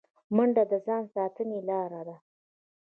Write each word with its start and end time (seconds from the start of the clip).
منډه 0.35 0.63
د 0.71 0.73
ځان 0.85 1.03
ساتنې 1.15 1.59
لاره 1.67 2.01
ده 2.07 2.17